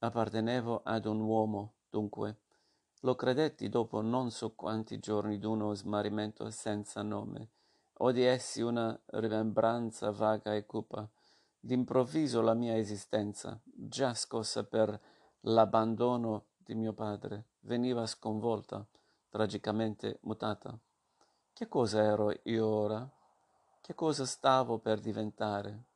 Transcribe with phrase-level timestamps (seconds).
[0.00, 2.38] appartenevo ad un uomo, dunque.
[3.00, 7.50] Lo credetti dopo non so quanti giorni d'uno smarrimento senza nome,
[7.98, 11.08] o di essi una rimembranza vaga e cupa.
[11.58, 14.98] D'improvviso la mia esistenza, già scossa per
[15.40, 18.86] l'abbandono di mio padre, veniva sconvolta,
[19.28, 20.78] tragicamente mutata.
[21.52, 23.10] Che cosa ero io ora?
[23.80, 25.89] Che cosa stavo per diventare?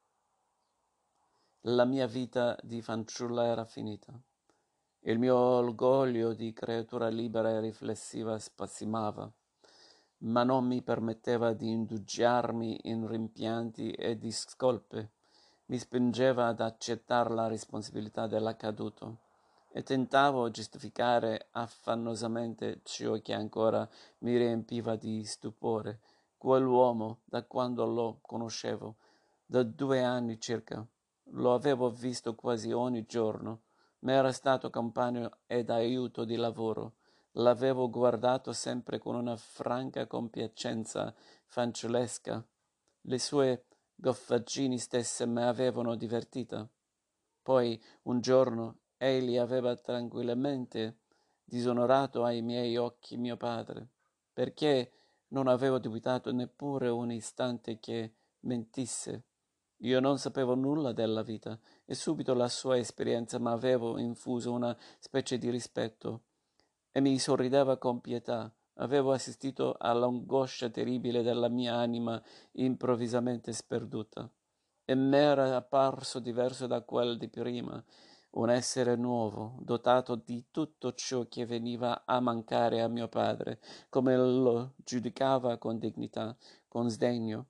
[1.69, 4.13] La mia vita di fanciulla era finita.
[5.01, 9.33] Il mio orgoglio di creatura libera e riflessiva spassimava,
[10.19, 15.13] ma non mi permetteva di indugiarmi in rimpianti e discolpe.
[15.67, 19.21] Mi spingeva ad accettare la responsabilità dell'accaduto
[19.73, 26.01] e tentavo giustificare affannosamente ciò che ancora mi riempiva di stupore.
[26.37, 28.97] Quell'uomo, da quando lo conoscevo,
[29.47, 30.87] da due anni circa,
[31.37, 33.63] lo avevo visto quasi ogni giorno,
[34.01, 36.95] m'era stato compagno ed aiuto di lavoro,
[37.33, 41.15] l'avevo guardato sempre con una franca compiacenza
[41.47, 42.47] fanciullesca.
[43.03, 46.69] Le sue goffaggini stesse mi avevano divertita.
[47.43, 51.01] Poi un giorno Egli aveva tranquillamente
[51.45, 53.89] disonorato ai miei occhi mio padre,
[54.33, 54.93] perché
[55.29, 59.25] non avevo dubitato neppure un istante che mentisse.
[59.79, 65.39] Io non sapevo nulla della vita e subito la sua esperienza m'aveva infuso una specie
[65.39, 66.23] di rispetto
[66.91, 68.53] e mi sorrideva con pietà.
[68.75, 72.21] Avevo assistito all'angoscia terribile della mia anima
[72.53, 74.31] improvvisamente sperduta
[74.85, 77.83] e m'era apparso diverso da quel di prima
[78.35, 84.17] un essere nuovo, dotato di tutto ciò che veniva a mancare a mio padre, come
[84.17, 86.37] lo giudicava con dignità,
[86.67, 87.47] con sdegno,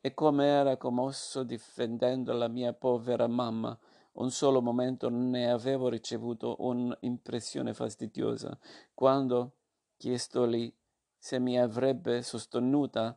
[0.00, 3.78] e come era commosso difendendo la mia povera mamma.
[4.12, 8.58] Un solo momento ne avevo ricevuto un'impressione fastidiosa,
[8.94, 9.52] quando,
[9.96, 10.74] chiestoli
[11.16, 13.16] se mi avrebbe sostenuta,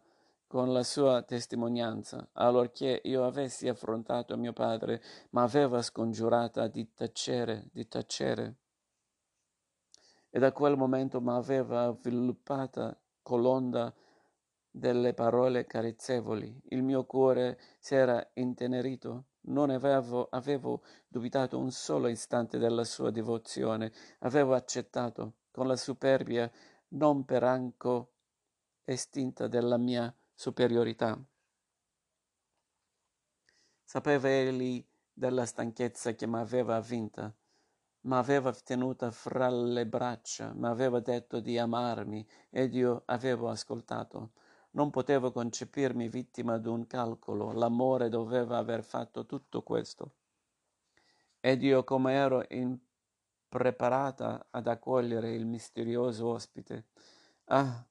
[0.52, 7.88] con la sua testimonianza, allorché io avessi affrontato mio padre, m'aveva scongiurata di tacere, di
[7.88, 8.56] tacere.
[10.30, 13.96] E da quel momento m'aveva avviluppata colonda
[14.72, 16.62] delle parole carezzevoli.
[16.70, 19.26] Il mio cuore si era intenerito.
[19.44, 23.92] Non avevo, avevo dubitato un solo istante della sua devozione.
[24.20, 26.50] Avevo accettato, con la superbia
[26.90, 28.14] non per anco
[28.84, 31.22] estinta della mia superiorità.
[33.84, 37.34] Sapeva egli della stanchezza che m'aveva avvinta,
[38.02, 44.32] m'aveva tenuta fra le braccia, m'aveva detto di amarmi ed io avevo ascoltato.
[44.72, 50.14] Non potevo concepirmi vittima d'un calcolo, l'amore doveva aver fatto tutto questo.
[51.42, 56.86] Ed io come ero impreparata ad accogliere il misterioso ospite.
[57.46, 57.84] Ah,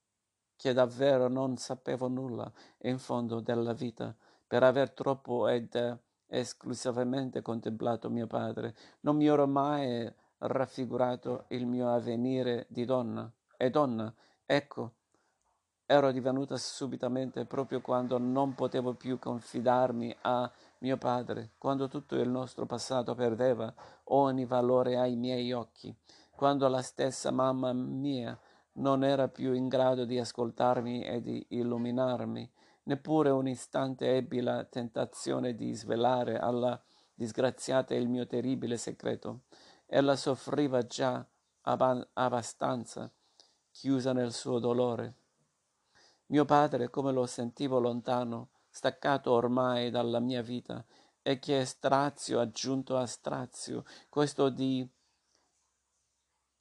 [0.57, 2.51] che davvero non sapevo nulla
[2.83, 4.15] in fondo della vita,
[4.47, 8.75] per aver troppo ed esclusivamente contemplato mio padre.
[9.01, 13.31] Non mi ero mai raffigurato il mio avvenire di donna.
[13.57, 14.15] E donna,
[14.47, 14.95] ecco,
[15.91, 22.29] ero divenuta subitamente proprio quando non potevo più confidarmi a mio padre, quando tutto il
[22.29, 23.75] nostro passato perdeva
[24.05, 25.93] ogni valore ai miei occhi,
[26.31, 28.39] quando la stessa mamma mia
[28.75, 32.49] non era più in grado di ascoltarmi e di illuminarmi,
[32.85, 36.81] neppure un istante ebbi la tentazione di svelare alla
[37.13, 39.41] disgraziata il mio terribile segreto.
[39.87, 41.27] Ella soffriva già
[41.63, 43.11] abbastanza,
[43.73, 45.20] chiusa nel suo dolore.
[46.31, 50.85] Mio padre, come lo sentivo lontano, staccato ormai dalla mia vita,
[51.23, 54.89] e che strazio aggiunto a strazio, questo di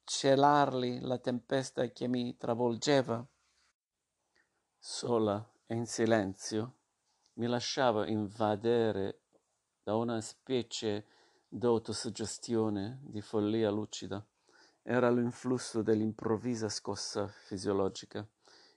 [0.02, 3.24] celarli la tempesta che mi travolgeva.
[4.76, 6.78] Sola e in silenzio
[7.34, 9.20] mi lasciava invadere
[9.84, 11.06] da una specie
[11.46, 14.26] d'autosuggestione di follia lucida.
[14.82, 18.28] Era l'influsso dell'improvvisa scossa fisiologica.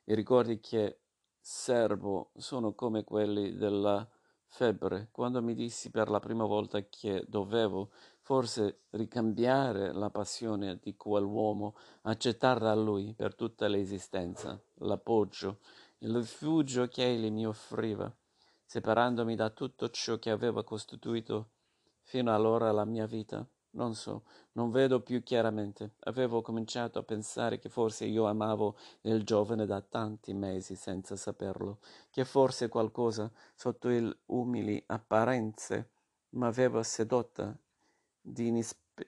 [0.06, 1.00] I ricordi che
[1.40, 4.06] serbo sono come quelli della
[4.48, 7.90] febbre, quando mi dissi per la prima volta che dovevo
[8.20, 15.60] forse ricambiare la passione di quell'uomo, accettar da lui per tutta l'esistenza l'appoggio,
[16.00, 18.14] il rifugio che egli mi offriva,
[18.66, 21.52] separandomi da tutto ciò che aveva costituito
[22.02, 23.48] fino allora la mia vita.
[23.75, 25.96] Non so, non vedo più chiaramente.
[26.02, 31.80] Avevo cominciato a pensare che forse io amavo il giovane da tanti mesi senza saperlo,
[32.12, 35.90] che forse qualcosa sotto le umili apparenze
[36.30, 37.58] m'aveva sedotta
[38.22, 38.64] di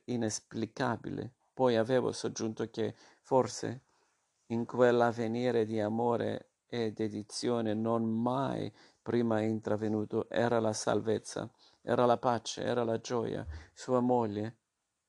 [0.06, 1.34] inesplicabile.
[1.54, 3.82] Poi avevo soggiunto che forse
[4.48, 11.48] in quell'avvenire di amore e dedizione non mai prima intravenuto era la salvezza,
[11.88, 13.46] era la pace, era la gioia.
[13.72, 14.58] Sua moglie,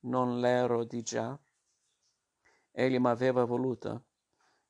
[0.01, 1.39] non l'ero di già?
[2.71, 4.01] Egli m'aveva voluta,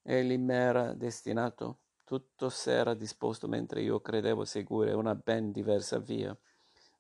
[0.03, 1.81] egli m'era destinato.
[2.05, 6.37] Tutto s'era disposto mentre io credevo seguire una ben diversa via.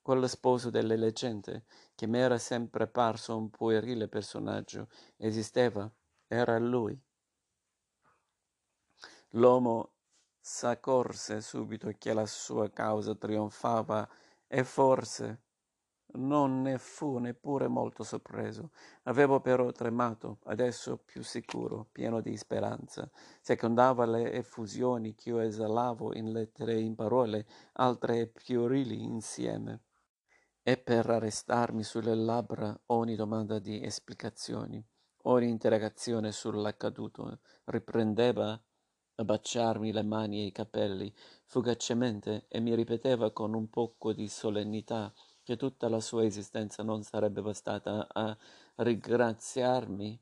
[0.02, 5.88] Quello sposo delle leggende, che m'era sempre parso un puerile personaggio, esisteva,
[6.26, 7.00] era lui.
[9.30, 9.92] L'uomo
[10.40, 14.08] s'accorse subito che la sua causa trionfava
[14.46, 15.40] e forse
[16.16, 18.70] non ne fu neppure molto sorpreso.
[19.04, 23.10] Avevo però tremato, adesso più sicuro, pieno di speranza.
[23.40, 29.82] Secondava le effusioni ch'io esalavo in lettere e in parole, altre e più rili insieme.
[30.62, 34.84] E per arrestarmi sulle labbra ogni domanda di esplicazioni,
[35.22, 38.60] ogni interrogazione sull'accaduto, riprendeva
[39.16, 41.12] a baciarmi le mani e i capelli
[41.44, 47.02] fugacemente e mi ripeteva con un poco di solennità che tutta la sua esistenza non
[47.02, 48.36] sarebbe bastata a
[48.76, 50.20] ringraziarmi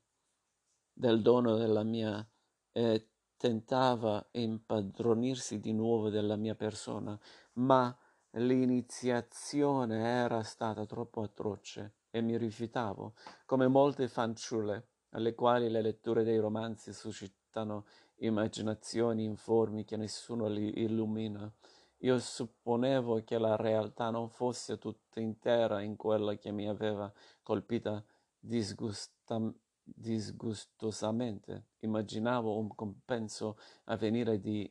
[0.93, 2.27] del dono della mia
[2.73, 7.19] e tentava impadronirsi di nuovo della mia persona,
[7.55, 7.97] ma
[8.33, 13.15] l'iniziazione era stata troppo atroce e mi rifiutavo,
[13.45, 20.83] come molte fanciulle alle quali le letture dei romanzi suscitano immaginazioni informi che nessuno li
[20.83, 21.51] illumina.
[21.99, 27.11] Io supponevo che la realtà non fosse tutta intera in quella che mi aveva
[27.43, 28.05] colpita
[28.39, 29.53] disgusta-
[29.83, 31.69] disgustosamente.
[31.81, 34.71] Immaginavo un compenso a venire di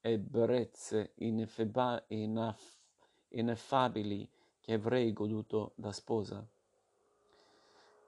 [0.00, 2.78] ebbrezze ineffeba- inaff-
[3.28, 4.28] ineffabili
[4.60, 6.46] che avrei goduto da sposa.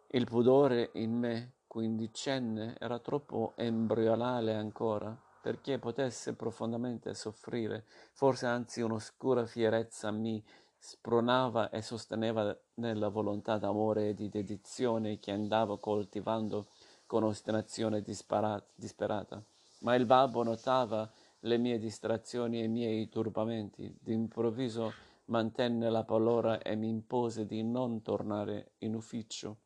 [0.09, 7.84] Il pudore in me quindicenne era troppo embrionale ancora perché potesse profondamente soffrire,
[8.14, 10.43] forse anzi un'oscura fierezza mi
[10.78, 16.69] spronava e sosteneva nella volontà d'amore e di dedizione che andavo coltivando
[17.05, 19.44] con ostinazione disperata.
[19.81, 21.06] Ma il babbo notava
[21.40, 23.94] le mie distrazioni e i miei turbamenti.
[24.00, 24.94] D'improvviso
[25.26, 29.58] mantenne la paura e mi impose di non tornare in ufficio.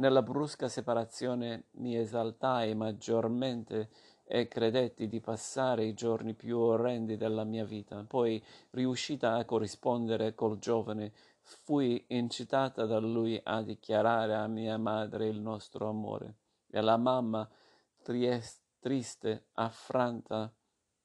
[0.00, 3.90] Nella brusca separazione mi esaltai maggiormente
[4.24, 8.02] e credetti di passare i giorni più orrendi della mia vita.
[8.08, 11.12] Poi, riuscita a corrispondere col giovane,
[11.42, 16.36] fui incitata da lui a dichiarare a mia madre il nostro amore.
[16.70, 17.46] E la mamma,
[18.78, 20.50] triste, affranta,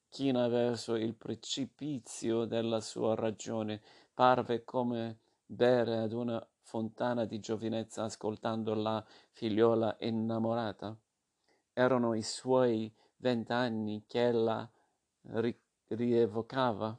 [0.07, 3.81] china verso il precipizio della sua ragione,
[4.13, 10.98] parve come bere ad una fontana di giovinezza ascoltando la figliola innamorata.
[11.74, 14.68] Erano i suoi vent'anni che ella
[15.34, 15.58] ri-
[15.90, 16.98] rievocava.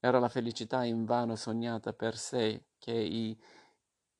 [0.00, 3.38] Era la felicità invano sognata per sé che, i,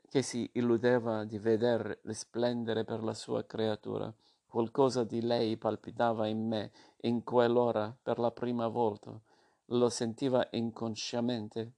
[0.08, 4.12] che si illudeva di veder risplendere per la sua creatura.
[4.46, 6.70] Qualcosa di lei palpitava in me
[7.02, 9.20] in quell'ora per la prima volta.
[9.66, 11.72] Lo sentiva inconsciamente.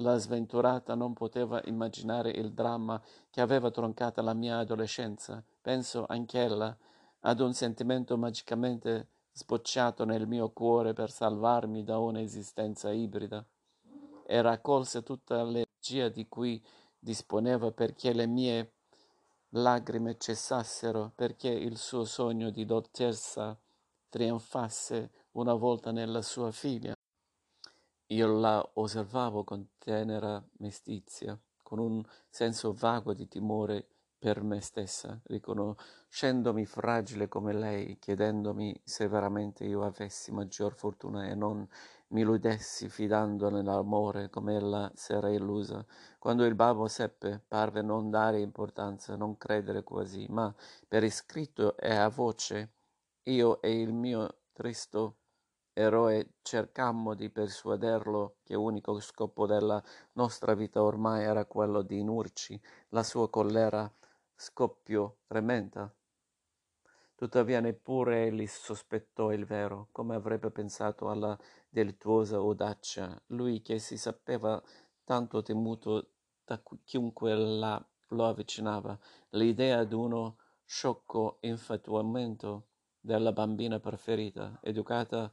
[0.00, 5.42] La sventurata non poteva immaginare il dramma che aveva troncato la mia adolescenza.
[5.60, 6.76] Penso anch'ella
[7.20, 13.44] ad un sentimento magicamente sbocciato nel mio cuore per salvarmi da un'esistenza ibrida
[14.24, 16.62] e raccolse tutta l'energia di cui
[16.96, 18.72] disponeva perché le mie
[19.50, 23.58] lagrime cessassero, perché il suo sogno di dolcezza
[24.08, 26.94] trionfasse una volta nella sua figlia.
[28.10, 33.86] Io la osservavo con tenera mestizia, con un senso vago di timore
[34.18, 41.34] per me stessa, riconoscendomi fragile come lei, chiedendomi se veramente io avessi maggior fortuna e
[41.34, 41.68] non
[42.08, 45.84] mi illudessi fidando nell'amore come ella s'era illusa.
[46.18, 50.52] Quando il babbo seppe, parve non dare importanza, non credere quasi, ma
[50.88, 52.72] per iscritto e a voce,
[53.24, 55.17] io e il mio tristo
[55.78, 59.80] eroe cercammo di persuaderlo che unico scopo della
[60.14, 63.88] nostra vita ormai era quello di inurci la sua collera
[64.34, 65.92] scoppio tremenda.
[67.14, 73.96] Tuttavia neppure egli sospettò il vero, come avrebbe pensato alla delittuosa audacia, lui che si
[73.96, 74.60] sapeva
[75.04, 76.10] tanto temuto
[76.44, 78.98] da chiunque la, lo avvicinava.
[79.30, 82.66] L'idea d'uno sciocco infatuamento
[83.00, 85.30] della bambina preferita, educata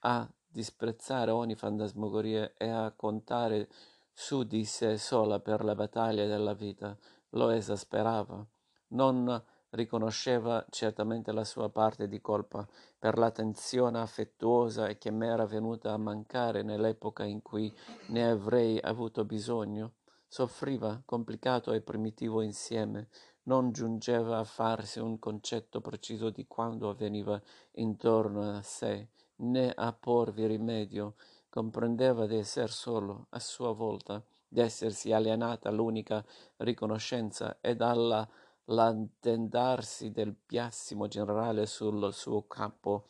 [0.00, 3.68] a disprezzare ogni fantasmagoria e a contare
[4.12, 6.96] su di sé sola per la battaglia della vita,
[7.30, 8.44] lo esasperava.
[8.88, 12.66] Non riconosceva certamente la sua parte di colpa
[12.98, 17.72] per l'attenzione affettuosa che m'era venuta a mancare nell'epoca in cui
[18.08, 19.94] ne avrei avuto bisogno.
[20.26, 23.08] Soffriva, complicato e primitivo insieme,
[23.44, 27.40] non giungeva a farsi un concetto preciso di quanto avveniva
[27.72, 31.14] intorno a sé, né a porvi rimedio.
[31.48, 36.24] Comprendeva di esser solo, a sua volta, d'essersi alienata l'unica
[36.56, 38.28] riconoscenza e dalla
[38.70, 43.06] l'attendarsi del biasimo generale sul suo capo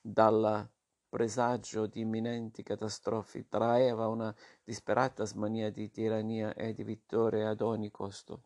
[0.00, 0.68] dal
[1.08, 4.32] presagio di imminenti catastrofi traeva una
[4.62, 8.44] disperata smania di tirannia e di vittoria ad ogni costo.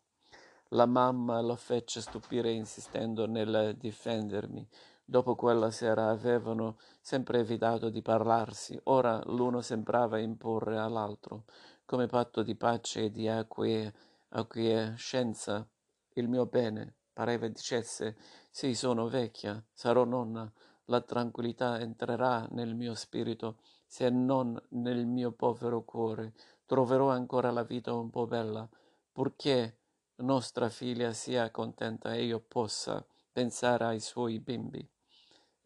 [0.69, 4.67] La mamma lo fece stupire insistendo nel difendermi.
[5.07, 11.43] Dopo quella sera avevano sempre evitato di parlarsi, ora l'uno sembrava imporre all'altro,
[11.85, 15.69] come patto di pace e di acquiescenza,
[16.13, 16.95] il mio bene.
[17.13, 18.17] Pareva dicesse,
[18.49, 20.51] sì, sono vecchia, sarò nonna,
[20.85, 26.33] la tranquillità entrerà nel mio spirito, se non nel mio povero cuore.
[26.65, 28.67] Troverò ancora la vita un po' bella,
[29.11, 29.77] purché
[30.15, 34.89] nostra figlia sia contenta e io possa pensare ai suoi bimbi.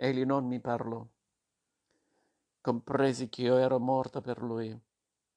[0.01, 1.05] Egli non mi parlò.
[2.61, 4.73] Compresi che io ero morta per lui,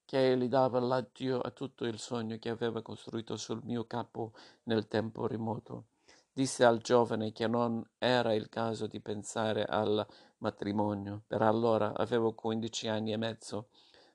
[0.05, 4.87] che egli dava l'addio a tutto il sogno che aveva costruito sul mio capo nel
[4.87, 5.87] tempo remoto.
[6.33, 10.07] Disse al giovane che non era il caso di pensare al
[10.39, 11.25] matrimonio.
[11.27, 13.67] Per allora avevo quindici anni e mezzo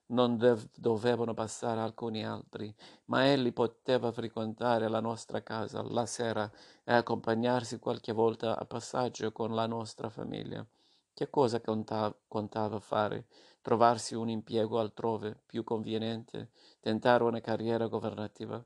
[0.08, 2.74] non dev- dovevano passare alcuni altri,
[3.06, 6.50] ma egli poteva frequentare la nostra casa la sera
[6.84, 10.66] e accompagnarsi qualche volta a passaggio con la nostra famiglia.
[11.14, 13.26] Che cosa contava, contava fare?
[13.62, 18.64] Trovarsi un impiego altrove, più conveniente, tentare una carriera governativa.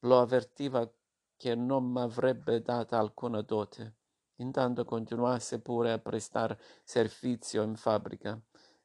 [0.00, 0.90] Lo avvertiva
[1.36, 3.94] che non m'avrebbe data alcuna dote.
[4.36, 8.40] Intanto continuasse pure a prestar servizio in fabbrica.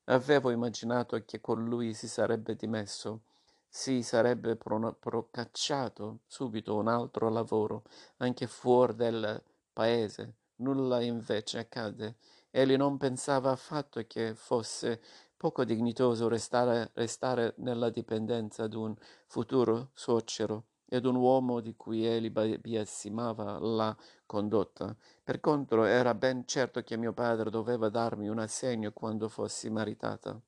[0.10, 3.22] Avevo immaginato che con lui si sarebbe dimesso,
[3.68, 7.84] si sarebbe procacciato subito un altro lavoro,
[8.18, 10.34] anche fuori del paese.
[10.58, 12.16] Nulla invece accade.
[12.50, 15.00] Egli non pensava affatto che fosse
[15.38, 18.96] poco dignitoso restare, restare nella dipendenza d'un
[19.28, 24.96] futuro suocero ed un uomo di cui egli biasimava la condotta.
[25.24, 30.42] Per contro era ben certo che mio padre doveva darmi un assegno quando fossi maritata.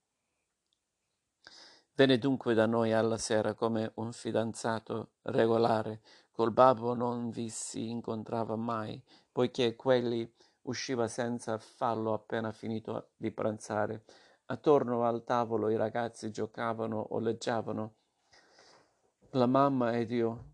[1.93, 6.01] Venne dunque da noi alla sera come un fidanzato regolare.
[6.31, 8.99] Col babbo non vi si incontrava mai,
[9.31, 10.27] poiché quelli
[10.63, 14.05] usciva senza farlo appena finito di pranzare.
[14.45, 17.95] Attorno al tavolo i ragazzi giocavano o leggiavano
[19.35, 20.49] la mamma ed io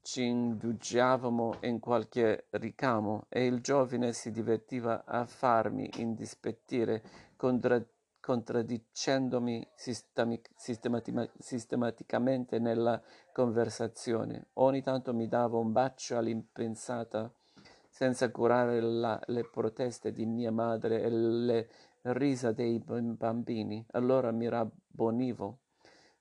[0.00, 7.02] ci indugiavamo in qualche ricamo e il giovine si divertiva a farmi indispettire
[7.36, 7.84] contra-
[8.18, 14.46] contraddicendomi sistemic- sistematima- sistematicamente nella conversazione.
[14.54, 17.30] Ogni tanto mi dava un bacio all'impensata
[17.90, 21.68] senza curare la, le proteste di mia madre e le
[22.02, 23.84] risa dei bambini.
[23.90, 25.58] Allora mi rabbonivo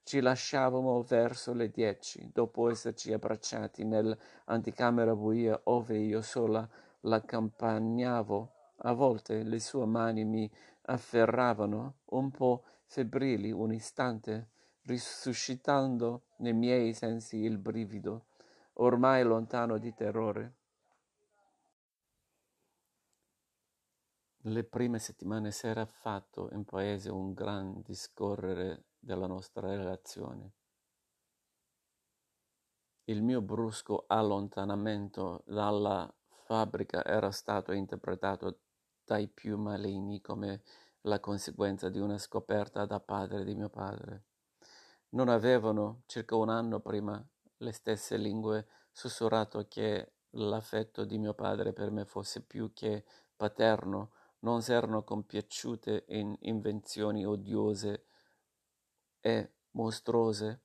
[0.07, 6.65] ci lasciavamo verso le dieci, dopo esserci abbracciati nell'anticamera buia ove io sola
[7.01, 8.53] l'accompagnavo.
[8.83, 10.49] A volte le sue mani mi
[10.83, 14.51] afferravano, un po' febbrili un istante,
[14.83, 18.27] risuscitando nei miei sensi il brivido,
[18.75, 20.53] ormai lontano di terrore.
[24.43, 30.53] Le prime settimane s'era fatto in paese un gran discorrere della nostra relazione.
[33.05, 36.13] Il mio brusco allontanamento dalla
[36.45, 38.59] fabbrica era stato interpretato
[39.05, 40.61] dai più maligni come
[41.01, 44.25] la conseguenza di una scoperta da padre di mio padre.
[45.09, 47.25] Non avevano, circa un anno prima,
[47.57, 54.11] le stesse lingue sussurrato che l'affetto di mio padre per me fosse più che paterno,
[54.39, 58.06] non s'erano compiaciute in invenzioni odiose
[59.21, 60.61] e mostruose.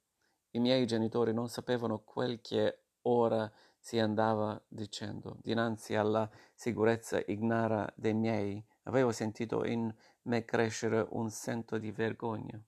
[0.50, 5.38] I miei genitori non sapevano quel che ora si andava dicendo.
[5.42, 9.92] Dinanzi alla sicurezza ignara dei miei, avevo sentito in
[10.22, 12.62] me crescere un senso di vergogna.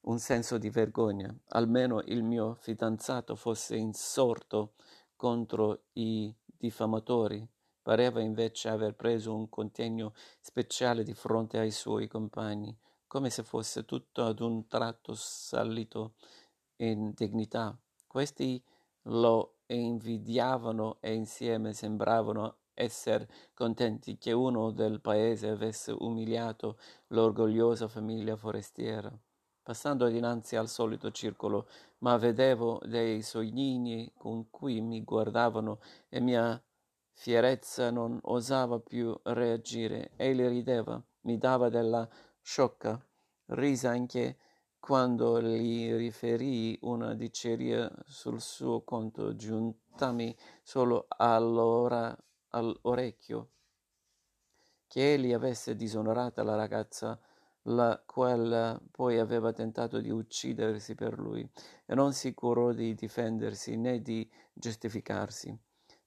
[0.00, 1.34] Un senso di vergogna.
[1.48, 4.74] Almeno il mio fidanzato fosse insorto
[5.16, 7.46] contro i diffamatori.
[7.82, 13.84] Pareva invece aver preso un contegno speciale di fronte ai suoi compagni come se fosse
[13.84, 16.14] tutto ad un tratto salito
[16.76, 17.76] in dignità.
[18.06, 18.62] Questi
[19.02, 28.36] lo invidiavano e insieme sembravano esser contenti che uno del paese avesse umiliato l'orgogliosa famiglia
[28.36, 29.10] forestiera.
[29.62, 31.66] Passando dinanzi al solito circolo,
[31.98, 36.62] ma vedevo dei sognini con cui mi guardavano e mia
[37.12, 40.12] fierezza non osava più reagire.
[40.16, 42.08] Egli rideva, mi dava della
[42.46, 43.04] sciocca
[43.46, 44.38] risa anche
[44.78, 52.16] quando gli riferii una diceria sul suo conto, giuntami solo allora
[52.50, 53.50] all'orecchio
[54.86, 57.18] che egli avesse disonorata la ragazza
[57.62, 61.44] la quale poi aveva tentato di uccidersi per lui
[61.84, 65.58] e non si curò di difendersi né di giustificarsi.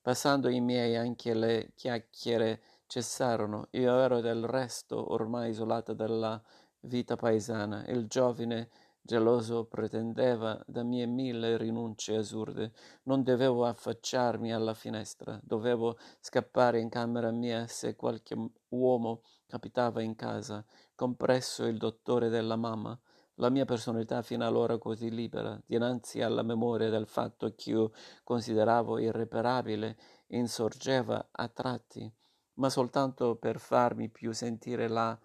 [0.01, 3.67] Passando i miei anche le chiacchiere cessarono.
[3.71, 6.41] Io ero del resto ormai isolata dalla
[6.81, 7.85] vita paesana.
[7.85, 8.69] Il giovine
[8.99, 12.71] geloso pretendeva da mie mille rinunce assurde.
[13.03, 18.35] Non dovevo affacciarmi alla finestra, dovevo scappare in camera mia se qualche
[18.69, 20.65] uomo capitava in casa,
[20.95, 22.99] compresso il dottore della mamma.
[23.35, 27.91] La mia personalità fino allora così libera, dinanzi alla memoria del fatto che io
[28.23, 29.95] consideravo irreparabile,
[30.27, 32.11] insorgeva a tratti,
[32.59, 35.17] ma soltanto per farmi più sentire la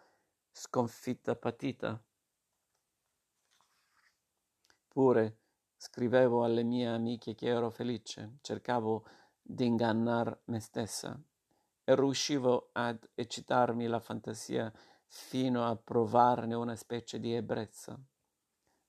[0.50, 2.00] sconfitta patita.
[4.88, 5.38] Pure
[5.76, 9.05] scrivevo alle mie amiche che ero felice, cercavo
[9.43, 11.21] di ingannar me stessa
[11.83, 14.73] e riuscivo ad eccitarmi la fantasia
[15.07, 17.99] fino a provarne una specie di ebbrezza.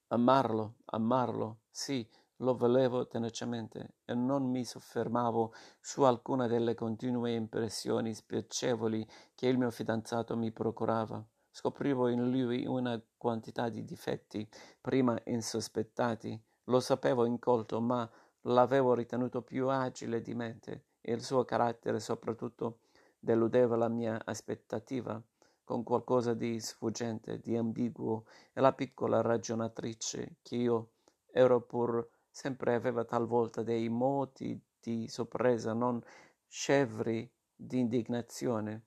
[0.09, 8.13] Amarlo, amarlo, sì, lo volevo tenacemente e non mi soffermavo su alcuna delle continue impressioni
[8.13, 11.23] spiacevoli che il mio fidanzato mi procurava.
[11.49, 14.45] Scoprivo in lui una quantità di difetti,
[14.81, 16.37] prima insospettati.
[16.65, 18.09] Lo sapevo incolto, ma
[18.41, 22.79] l'avevo ritenuto più agile di mente e il suo carattere soprattutto
[23.17, 25.21] deludeva la mia aspettativa
[25.63, 30.89] con qualcosa di sfuggente, di ambiguo, e la piccola ragionatrice che io
[31.31, 36.03] ero pur sempre aveva talvolta dei moti di sorpresa non
[36.45, 38.83] scevri di indignazione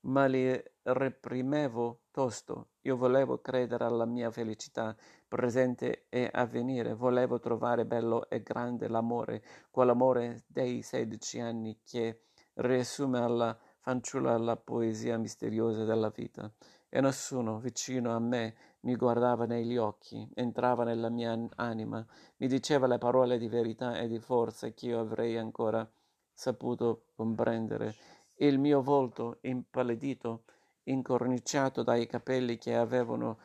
[0.00, 2.68] ma li reprimevo tosto.
[2.82, 4.94] Io volevo credere alla mia felicità
[5.26, 12.24] presente e a venire, volevo trovare bello e grande l'amore, quell'amore dei sedici anni che
[12.54, 16.52] riassume alla fanciulla la poesia misteriosa della vita.
[16.96, 18.54] E nessuno vicino a me
[18.84, 22.02] mi guardava negli occhi, entrava nella mia anima,
[22.38, 25.86] mi diceva le parole di verità e di forza che io avrei ancora
[26.32, 27.94] saputo comprendere
[28.36, 30.44] il mio volto impallidito,
[30.84, 33.40] incorniciato dai capelli che avevano,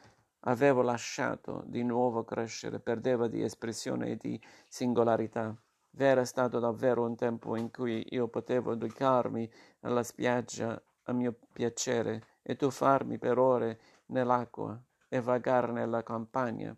[0.45, 5.53] avevo lasciato di nuovo crescere, perdeva di espressione e di singolarità.
[5.89, 12.30] V'era stato davvero un tempo in cui io potevo ducarmi alla spiaggia a mio piacere
[12.41, 16.75] e tuffarmi per ore nell'acqua e vagare nella campagna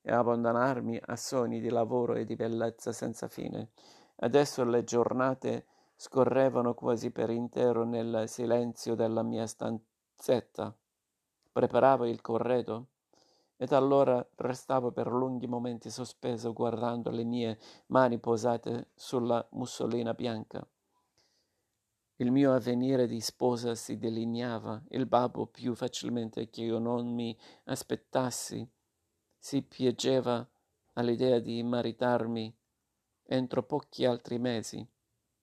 [0.00, 3.70] e abbandonarmi a sogni di lavoro e di bellezza senza fine.
[4.16, 10.74] Adesso le giornate scorrevano quasi per intero nel silenzio della mia stanzetta.
[11.52, 12.88] Preparavo il corredo
[13.56, 20.66] ed allora restavo per lunghi momenti sospeso guardando le mie mani posate sulla mussolina bianca.
[22.18, 27.36] Il mio avvenire di sposa si delineava, il babbo più facilmente che io non mi
[27.64, 28.64] aspettassi.
[29.36, 30.48] Si piegeva
[30.92, 32.56] all'idea di maritarmi
[33.24, 34.86] entro pochi altri mesi.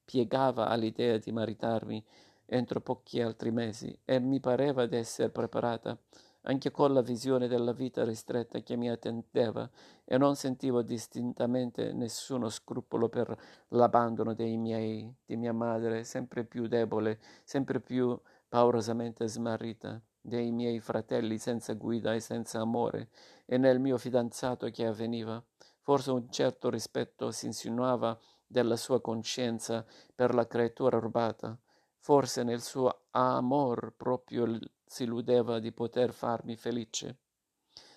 [0.05, 2.05] Piegava all'idea di maritarmi
[2.45, 5.97] entro pochi altri mesi e mi pareva d'esser preparata
[6.43, 9.69] anche con la visione della vita ristretta che mi attendeva
[10.03, 13.37] e non sentivo distintamente nessuno scrupolo per
[13.69, 20.79] l'abbandono dei miei, di mia madre, sempre più debole, sempre più paurosamente smarrita, dei miei
[20.79, 23.09] fratelli senza guida e senza amore,
[23.45, 25.43] e nel mio fidanzato che avveniva.
[25.79, 31.57] Forse un certo rispetto si insinuava della sua coscienza per la creatura rubata.
[31.97, 34.45] Forse nel suo amor proprio
[34.91, 37.19] si illudeva di poter farmi felice.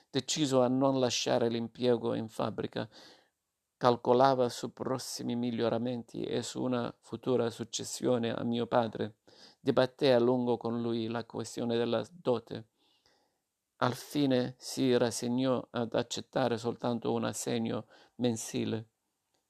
[0.09, 2.89] Deciso a non lasciare l'impiego in fabbrica,
[3.77, 9.17] calcolava su prossimi miglioramenti e su una futura successione a mio padre.
[9.59, 12.69] Dibatté a lungo con lui la questione della dote.
[13.79, 18.91] Al fine si rassegnò ad accettare soltanto un assegno mensile.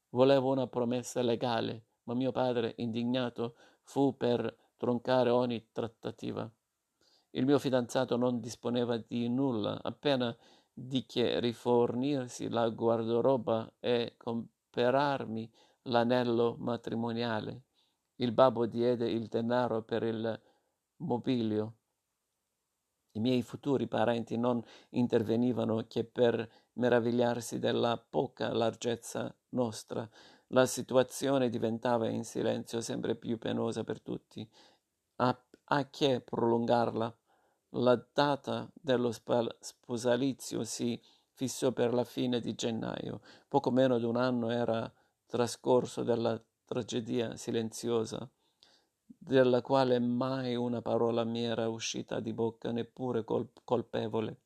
[0.09, 6.51] Volevo una promessa legale, ma mio padre, indignato, fu per troncare ogni trattativa.
[7.37, 10.37] Il mio fidanzato non disponeva di nulla, appena
[10.73, 15.51] di che rifornirsi la guardaroba e comperarmi
[15.83, 17.63] l'anello matrimoniale.
[18.17, 20.41] Il babbo diede il denaro per il
[20.99, 21.75] mobilio.
[23.17, 30.09] I miei futuri parenti non intervenivano che per meravigliarsi della poca larghezza nostra.
[30.49, 34.49] La situazione diventava in silenzio sempre più penosa per tutti.
[35.17, 37.17] A, a che prolungarla?
[37.77, 41.01] La data dello sposalizio si
[41.33, 43.21] fissò per la fine di gennaio.
[43.49, 44.89] Poco meno di un anno era
[45.27, 48.31] trascorso dalla tragedia silenziosa
[49.05, 54.41] della quale mai una parola mi era uscita di bocca, neppure col- colpevole.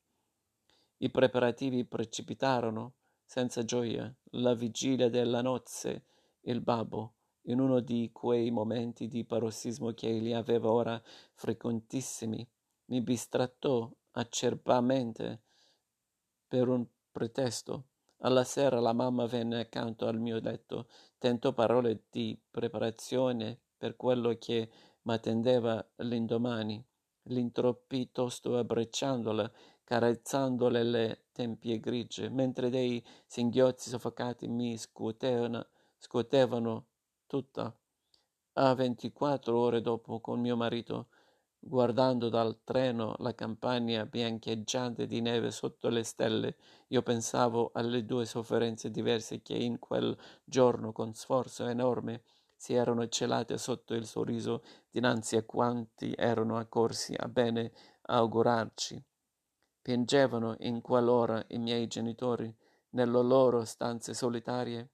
[0.98, 2.94] I preparativi precipitarono,
[3.26, 6.06] senza gioia, la vigilia della nozze,
[6.42, 11.02] il babbo, in uno di quei momenti di parossismo che egli aveva ora
[11.34, 12.48] frequentissimi,
[12.88, 15.42] mi bistrattò acerbamente
[16.46, 17.84] per un pretesto.
[18.18, 24.36] Alla sera la mamma venne accanto al mio letto, tentò parole di preparazione per quello
[24.38, 24.68] che
[25.02, 26.84] m'attendeva l'indomani.
[27.24, 29.52] L'introppì tosto abbracciandola,
[29.84, 35.66] carezzandole le tempie grigie, mentre dei singhiozzi soffocati mi scuotevano,
[35.98, 36.86] scuotevano
[37.26, 37.72] tutta.
[38.54, 41.08] A ventiquattro ore dopo, con mio marito,
[41.60, 46.56] guardando dal treno la campagna biancheggiante di neve sotto le stelle,
[46.88, 52.22] io pensavo alle due sofferenze diverse che in quel giorno, con sforzo enorme,
[52.56, 59.02] si erano celate sotto il sorriso dinanzi a quanti erano accorsi a bene augurarci.
[59.80, 62.52] Piangevano in quell'ora i miei genitori
[62.90, 64.90] nelle loro stanze solitarie.